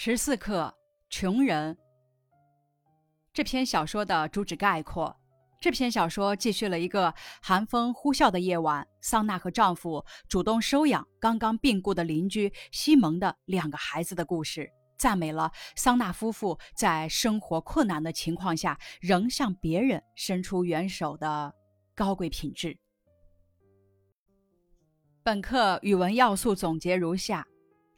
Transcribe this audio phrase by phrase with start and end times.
[0.00, 0.72] 十四课
[1.10, 1.74] 《穷人》
[3.32, 5.12] 这篇小说的主旨概括：
[5.60, 21.52] 这篇小说记叙了一个寒风呼啸的夜晚，桑娜和丈夫主动收养刚刚病故的邻居西蒙的两个孩子的故事，赞美了桑娜夫妇在生活困难的情况下仍向别人伸出援手的
[21.96, 22.78] 高贵品质。
[25.24, 27.44] 本课语文要素总结如下。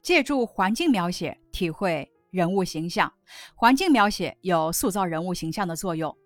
[0.03, 3.13] 借助环境描写体会人物形象，
[3.53, 6.17] 环境描写有塑造人物形象的作用。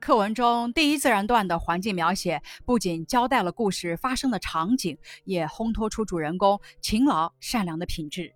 [0.00, 8.34] 课文中第一自然段的环境描写不仅交代了故事发生的场景，也烘托出主人公勤劳善良的品质。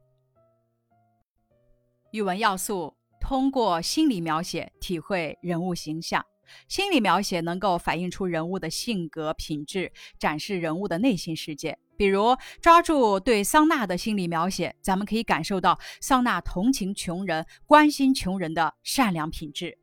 [2.12, 6.24] 语文要素通过心理描写体会人物形象。
[6.68, 11.78] 心理描写能够反映出人物的性格品质，展示人物的内心世界。
[12.02, 19.78] 比如，抓住对桑娜的心理描写，咱们可以感受到桑娜同情穷人、关心穷人的善良品质。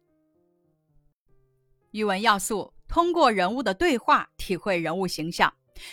[1.92, 5.50] 语文要素通过人物的对话体会人物形象。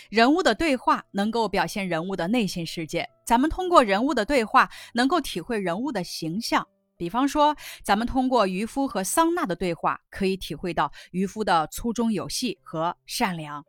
[0.09, 6.67] 人物的对话能够表现人物的内心世界，咱们通过人物的对话能够体会人物的形象。
[6.97, 13.63] 比方说，咱们通过渔夫和桑娜的对话，可以体会到渔夫的粗中有细和善良。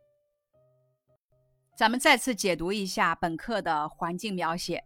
[1.78, 4.82] 咱们再次解读一下本课的环境描写。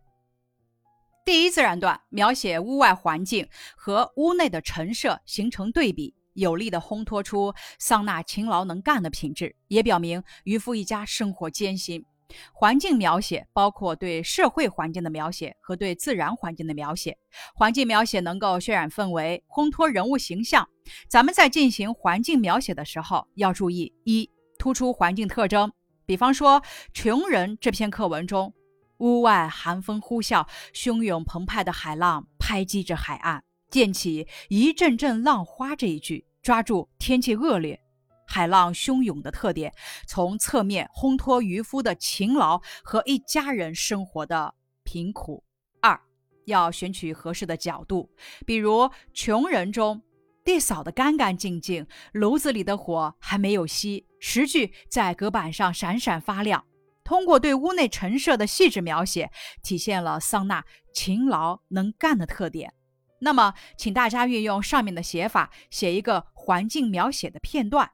[1.24, 12.04] 第一自然段描写屋外环境和屋内的陈设形成对比，有力的烘托出桑娜勤劳能干的品质，也表明渔夫一家生活艰辛。
[12.52, 17.16] 环境描写包括对社会环境的描写和对自然环境的描写。
[17.54, 20.68] 环境描写能够渲染氛围，烘托人物形象。
[21.08, 25.72] 咱们在进行环境描写的时候，要注意：一、突出环境特征。
[26.12, 26.60] 比方说，
[26.92, 28.52] 《穷人》这篇课文中，
[28.98, 35.74] 屋外寒风呼啸，汹涌澎湃的海浪拍击着海岸，溅起一阵阵浪花。
[35.74, 37.80] 这一句抓住天气恶劣。
[38.26, 39.72] 海浪汹涌的特点，
[40.06, 44.54] 从侧面烘托渔夫的勤劳和一家人生活的
[44.84, 45.42] 贫苦。
[45.80, 45.98] 二，
[46.44, 48.10] 要选取合适的角度，
[48.44, 48.80] 比如
[49.14, 50.02] 《穷人》中，
[50.44, 56.64] 地扫得干干净净，炉子里的火还没有熄，石具在隔板上闪闪发亮。
[57.04, 59.30] 通过对屋内陈设的细致描写，
[59.62, 62.72] 体现了桑娜勤劳能干的特点。
[63.20, 67.90] 那么，请大家运用上面的写法，写一个环境描写的片段。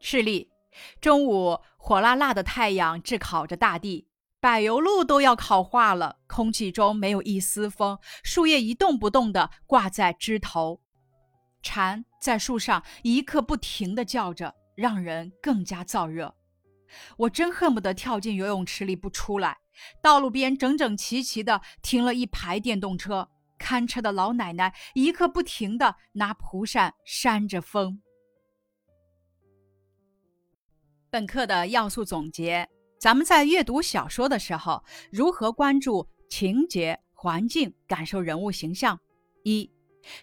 [0.00, 0.50] 示例：
[1.00, 4.06] 中午，火辣辣的太阳炙烤着大地，
[4.42, 10.80] 柏油路都要烤化了，空气中没有一丝风，树叶一动不动地挂在枝头，
[11.62, 16.34] 蝉在树上一刻不停地叫着，让人更加燥热。
[17.18, 19.58] 我真恨不得跳进游泳池里不出来。
[20.02, 28.02] 道路边整整齐齐地停了一排电动车，看车的老奶奶一刻不停地拿蒲扇扇着风。
[31.08, 32.68] 本课的要素总结：
[33.02, 34.80] 咱们在阅读小说的时候，
[35.10, 38.96] 如何关注情节、环境，感受人物形象？
[39.42, 39.68] 一，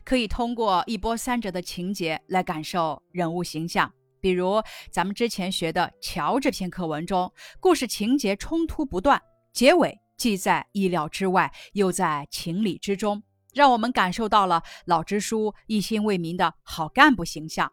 [0.06, 3.91] 可以通过一波三折的情节来感受人物形象。
[4.22, 7.29] 比如咱们之前学的《乔》这篇课文中，
[7.59, 13.22] 故事情节冲突不断，结尾既在意料之外，又在情理之中，
[13.53, 17.69] 让我们感受到了老支书一心为民的好干部形象。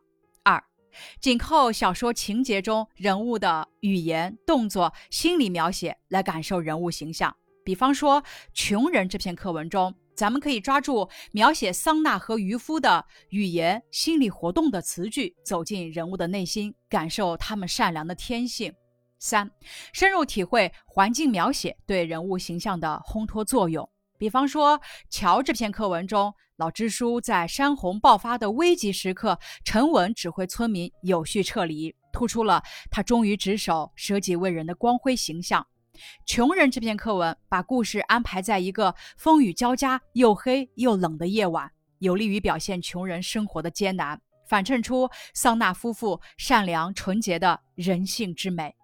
[1.20, 7.34] 紧扣小说情节中人物的语言、动作、心理描写来感受人物形象。
[7.64, 18.72] 比方说，《穷人》这篇课文中，咱们可以抓住描写桑娜和渔夫的语言、心理活动的词句，走进人物的内心，感受他们善良的天性。
[19.18, 19.50] 三、
[19.92, 23.88] 深入体会环境描写对人物形象的烘托作用。
[24.18, 24.78] 比方说，
[25.10, 35.66] 《乔》这篇课文中，老支书在山洪爆发的危急时刻，沉稳指挥村民有序撤离，突出了他忠于职守、舍己为人的光辉形象。
[36.26, 48.74] 《穷人》这篇课文把故事安排在一个风雨交加、又黑又冷的夜晚，有利于表现穷人生活的艰难，反衬出桑娜夫妇善良纯洁的人性之美。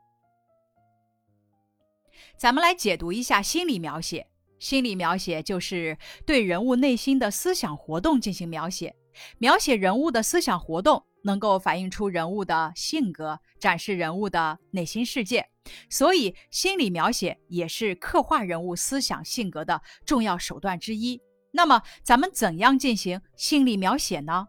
[2.37, 4.27] 咱们来解读一下心理描写。
[4.63, 8.95] 心理描写就是对人物内心的思想活动进行描写，
[9.39, 15.49] 描写人物的思想活动能够反映出人物的性格，展示人物的内心世界。
[15.91, 21.21] 所以，心理描写也是刻画人物思想性格的重要手段之一。
[21.51, 24.47] 那么，咱们怎样进行心理描写呢？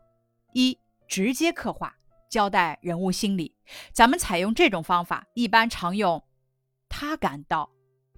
[0.53, 0.77] 一、
[1.07, 1.95] 直接刻画，
[2.29, 3.55] 交代人物心理。
[3.91, 6.23] 咱们采用这种方法，一般常用
[6.87, 7.71] “他感到”。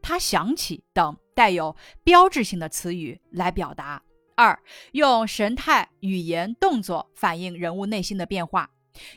[0.03, 4.01] 他想起等带有标志性的词语来表达。
[4.35, 4.57] 二，
[4.93, 8.69] 用神态、语言、动作反映人物内心的变化。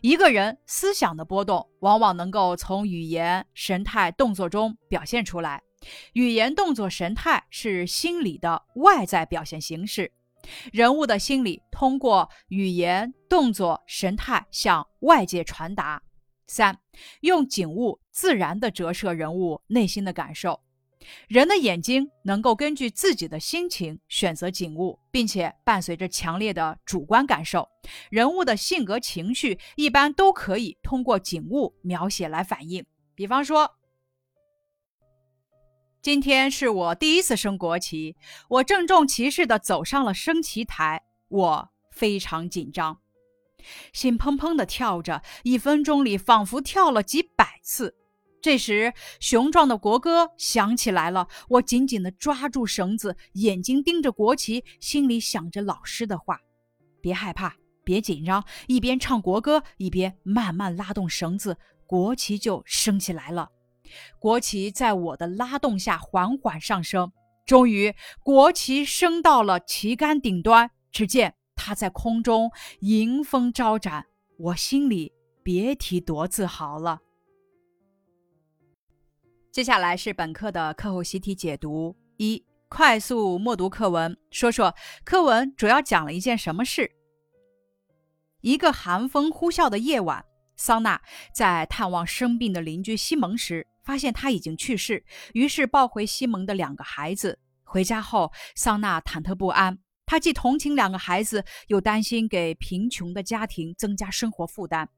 [0.02, 5.62] 一个人思想的波动，往往能够从语言、神态、动作中表现出来。
[6.14, 10.12] 语言、动作、神态是心理的外在表现形式。
[10.72, 16.02] 人物的心理通过语言、动作、神态向外界传达。
[16.46, 16.76] 三，
[17.20, 20.60] 用景物自然地折射人物内心的感受。
[21.28, 27.68] 人的眼睛能够根据自己的心情选择景物，并且伴随着强烈的主观感受。
[28.10, 32.84] 人物的性格、情绪一般都可以通过景物描写来反映。
[33.14, 33.74] 比方说，
[36.00, 38.16] 今天是我第一次升国旗，
[38.48, 43.00] 我郑重其事地走上了升旗台，我非常紧张，
[43.92, 47.96] 心砰砰地跳着，一分钟里仿佛跳了几百次。
[48.48, 51.28] 这时，雄壮的国歌响起来了。
[51.50, 56.40] 我紧紧地抓住绳子，眼睛盯着国旗，心里想着老师的话
[57.02, 57.54] ：“别害怕，
[57.84, 63.50] 别紧张。”一边唱国歌，一边慢慢拉动绳子，国旗就升起来了。
[64.18, 67.12] 国旗在我的拉动下缓缓上升，
[67.44, 70.70] 终于，国旗升到了旗杆顶端。
[70.90, 72.50] 只见它在空中
[72.80, 74.06] 迎风招展，
[74.38, 75.12] 我心里
[75.42, 77.00] 别提多自豪了。
[79.58, 84.72] 接下来是本课的课后习题解读：一、快速默读课文，说说
[85.02, 86.88] 课文主要讲了一件什么事。
[88.40, 90.24] 一个寒风呼啸的夜晚，
[90.54, 91.02] 桑娜
[91.34, 97.36] 在探望生病的邻居西蒙时，发现他已经去世，于是抱回西蒙的两个孩子。
[97.64, 99.76] 回家后，桑娜忐忑不安，
[100.06, 104.88] 她既同情两个孩子，又担心给贫穷的家庭增加生活负担。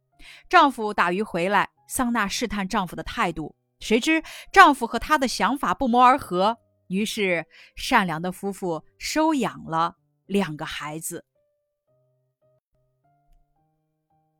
[0.50, 3.56] 丈夫打鱼回来，桑娜试探丈夫的态度。
[3.80, 4.22] 谁知
[4.52, 6.56] 丈夫和她的想法不谋而合，
[6.88, 7.44] 于是
[7.74, 9.96] 善良的夫妇收养了
[10.26, 11.24] 两个孩子。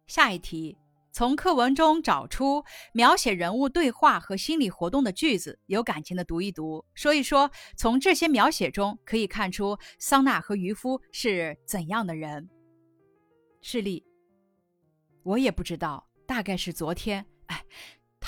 [0.07, 0.77] 下一题，
[1.13, 12.49] 从课文中找出描写人物对话和心理活动的句子，有感情的读一读，说一说从这些描写中可以看出桑娜和渔夫是怎样的人。
[13.63, 14.05] 示例，
[15.23, 17.25] 我也不知道，大概是昨天。
[17.47, 17.65] 哎。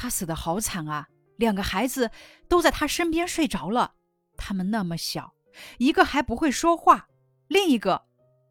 [0.02, 1.06] 他死的好惨啊！
[1.36, 2.10] 两个孩子
[2.48, 3.94] 都在他身边睡着了，
[4.36, 5.32] 他们那么小，
[5.78, 7.06] 一个还不会说话，
[7.46, 8.02] 另一个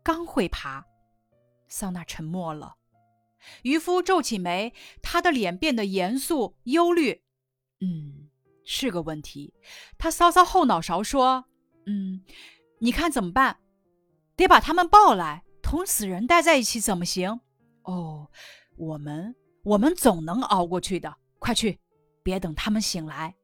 [0.01, 0.85] 刚会爬。
[1.67, 2.77] 桑娜沉默了，
[3.63, 7.21] 渔夫皱起眉，他的脸变得严肃忧虑。
[7.81, 8.29] 嗯，
[8.63, 9.53] 是个问题。
[9.97, 11.43] 他搔搔后脑勺说
[11.85, 12.23] ：“嗯，
[12.79, 13.57] 你看怎么办？
[14.37, 17.41] 得把他们抱来，同死人待在一起怎么行？
[17.83, 18.29] 哦，
[18.77, 21.79] 我们，我们总能熬过去的。”快去，
[22.21, 23.35] 别等他们醒来。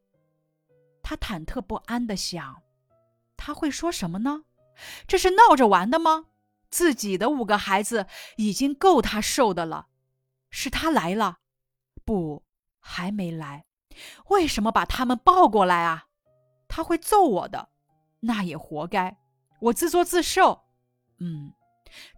[1.02, 2.62] 他忐忑不安地想：
[3.36, 4.44] 他会说什么呢？
[5.08, 6.28] 这是闹着玩的吗？
[6.70, 8.06] 自己的五个孩子
[8.36, 9.88] 已经够他受的了。
[10.52, 11.40] 是他来了？
[12.06, 12.44] 不，
[12.80, 13.66] 还没来。
[14.28, 16.06] 为什么把他们抱过来啊？
[16.68, 17.70] 他会揍我的，
[18.20, 19.18] 那也活该。
[19.60, 20.66] 我自作自受。
[21.18, 21.52] 嗯，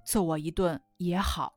[0.04, 1.54] 揍我一顿也好。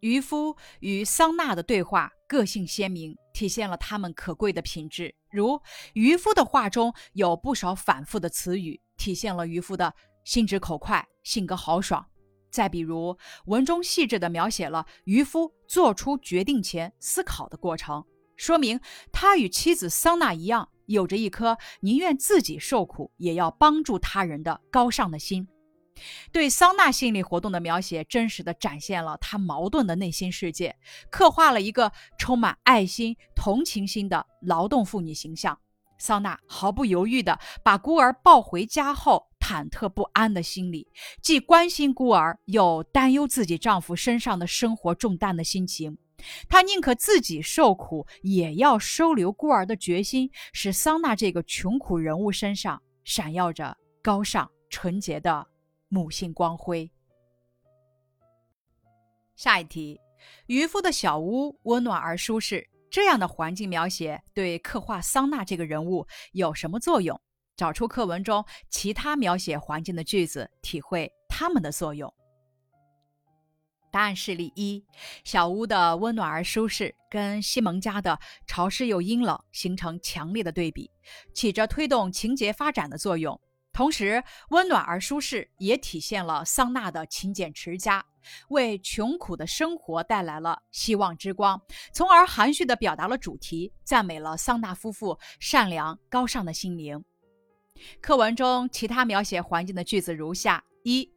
[0.00, 5.14] 渔夫与桑娜的对话个性鲜明，体现了他们可贵的品质。
[5.30, 5.60] 如
[5.92, 12.04] 渔夫的话中有不少反复的词语，体现了渔夫的心直口快、性格豪爽。
[12.50, 18.04] 再比如，文中细致地描写了渔夫做出决定前思考的过程，
[18.36, 18.80] 说明
[19.12, 25.46] 他与妻子桑娜一样，有着一颗宁愿自己受苦也要帮助他人的高尚的心。
[26.32, 30.76] 对桑娜心理活动的描写，真实的展现了她矛盾的内心世界，
[31.10, 35.58] 刻画了一个充满爱心、同情心的劳动妇女形象。
[35.98, 40.88] 桑娜毫不犹豫地把孤儿抱回家后，忐忑不安的心理，
[41.20, 45.98] 既关心孤儿，又担忧自己丈夫身上的生活重担的心情，
[46.48, 55.49] 她宁可自己受苦，也要收留孤儿的决心，使桑娜这个穷苦人物身上闪耀着高尚、纯洁的。
[55.90, 56.90] 母性光辉。
[59.36, 60.00] 下一题，
[60.46, 67.20] 渔夫的小屋温暖而舒适，这样的环境描写对刻画桑娜这个人物有什么作用？
[67.56, 72.12] 找出课文中其他描写环境的句子，体会它们的作用。
[73.90, 74.84] 答案示例一：
[75.24, 78.16] 小屋的温暖而舒适，跟西蒙家的
[78.46, 80.88] 潮湿又阴冷形成强烈的对比，
[81.34, 83.38] 起着推动情节发展的作用。
[83.72, 88.04] 同时，温暖而舒适也体现了桑娜的勤俭持家，
[88.48, 91.60] 为穷苦的生活带来了希望之光，
[91.94, 97.02] 从而含蓄地表达了主题，赞美了桑娜夫妇善良高尚的心灵。
[98.02, 101.10] 课文中其他描写环境的句子如下：一、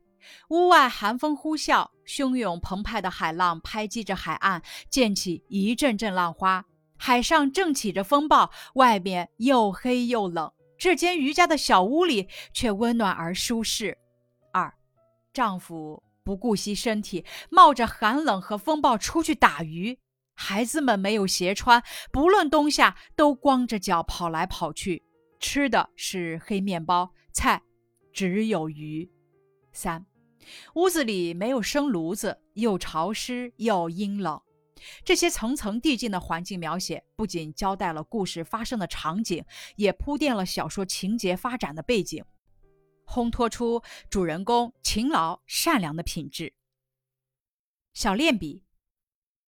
[0.49, 6.63] 屋外寒风呼啸，汹涌澎湃的海浪拍击着海岸，溅起一阵阵浪花，
[6.95, 10.49] 海上正起着风暴，外面又黑又冷。
[10.83, 13.97] 这间瑜伽的小屋里却温暖而舒适。
[14.51, 14.73] 二，
[15.31, 19.97] 丈夫不顾惜身体，冒着寒冷和风暴出去打鱼。
[20.35, 25.01] 孩子们没有鞋穿，不论冬夏都光着脚跑来跑去，
[25.39, 27.61] 吃的是黑面包，菜
[28.11, 29.09] 只有鱼。
[29.71, 30.05] 三，
[30.75, 34.41] 屋子里没有生炉子，又潮湿又阴冷。
[35.03, 39.43] 这些层层递进的环境描写，不仅交代了故事发生的场景，
[39.75, 42.23] 也铺垫了小说情节发展的背景，
[43.05, 46.53] 烘托出主人公勤劳善良的品质。
[47.93, 48.63] 小练笔，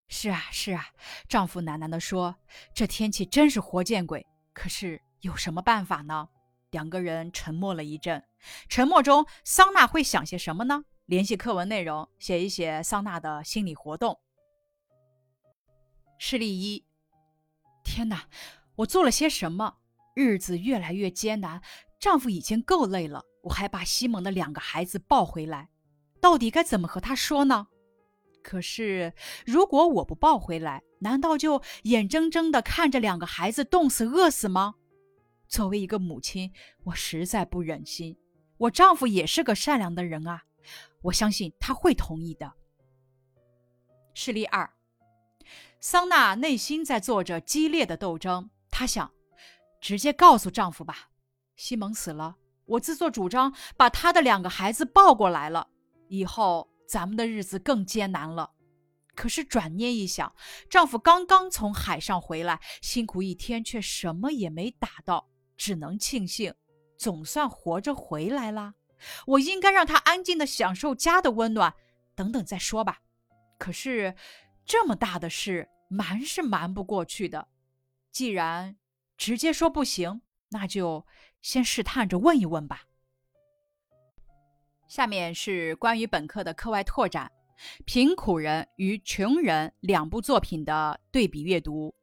[0.07, 0.89] 是啊是啊，
[1.27, 2.35] 丈夫喃喃地说
[2.75, 6.29] ：“这天气真是活见鬼。”可是有什么办法呢？
[6.69, 8.23] 两个人沉默了一阵，
[8.69, 10.85] 沉默中，桑娜会想些什么呢？
[11.05, 14.19] 联系课文内容，写一写桑娜的心理活动。
[16.17, 16.85] 事例一：
[17.83, 18.27] 天哪，
[18.77, 19.77] 我做了些什么？
[20.15, 21.61] 日子越来越艰难，
[21.99, 25.69] 丈夫已经够累了，我还把西蒙的两个孩子抱回来，
[26.21, 27.67] 到底该怎么和他说呢？
[28.41, 29.13] 可是，
[29.45, 34.75] 如果我不抱回来，难道就眼睁睁地看着两个孩子冻死、饿死吗？
[35.47, 36.53] 作为一个母亲，
[36.85, 38.17] 我实在不忍心。
[38.57, 40.43] 我丈夫也是个善良的人啊，
[41.01, 42.53] 我相信他会同意的。
[44.13, 44.74] 事例二。
[45.79, 48.49] 桑娜内心在做着激烈的斗争。
[48.71, 49.11] 她想，
[49.79, 51.09] 直接告诉丈夫吧，
[51.55, 55.67] 西蒙死了，我自作主张把他的两个孩子抱过来了，
[56.07, 58.51] 以后咱们的日子更艰难了。
[59.15, 60.35] 可是转念一想，
[60.69, 66.53] 丈夫刚刚从海上回来，辛苦一天却什么也没打到，只能庆幸，
[66.97, 68.73] 总算活着回来了。
[69.25, 71.73] 我应该让他安静的享受家的温暖，
[72.13, 72.99] 等等再说吧。
[73.57, 74.13] 可是
[74.65, 75.69] 这么大的事。
[75.87, 77.47] 瞒是瞒不过去的，
[78.11, 78.75] 既然
[79.17, 81.05] 直接说不行，那就
[81.43, 82.85] 先试探着问一问吧。
[84.87, 87.31] 下面是关于本课的课外拓展：
[87.85, 91.93] 贫苦人与穷人两部作品的对比阅读。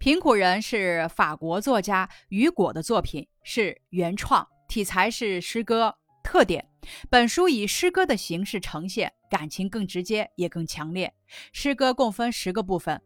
[0.00, 5.96] 贫苦人是法国作家雨果的作品，是原创，题材是诗歌。
[6.24, 6.68] 特点：
[7.08, 11.12] 本书以诗歌的形式呈现，感情更直接，也更强烈。
[11.52, 13.00] 诗歌共分十个部分。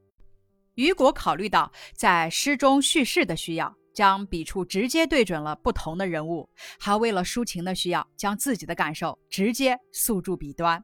[0.74, 10.82] 雨果考虑到在诗中叙事的需要，将笔触直接对准了不同的人物，还为了抒情的需要，将自己的感受直接诉诸笔端。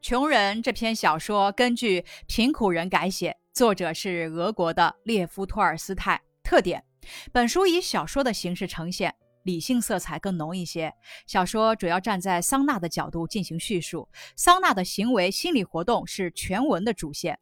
[0.00, 6.20] 穷人这篇小说根据贫苦人改写，作者是俄国的列夫·托尔斯泰。
[6.42, 6.84] 特点：
[7.32, 10.92] 本书以小说的形式呈现，理性色彩更浓一些。
[11.26, 17.38] 小说主要站在桑娜的角度进行叙述，桑娜的行为心理活动是全文的主线。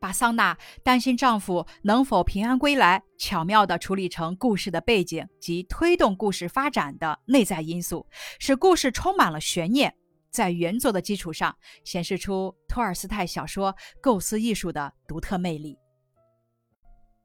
[0.00, 8.06] 把桑娜担心丈夫能否平安归来巧妙地处理成故事的背景及推动故事发展的内在因素，
[8.38, 9.92] 使故事充满了悬念，
[10.30, 15.76] 在原作的基础上显示出托尔斯泰小说构思艺术的独特魅力。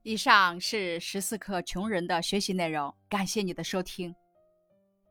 [0.05, 4.13] 以上是十四课穷人的学习内容，感谢你的收听。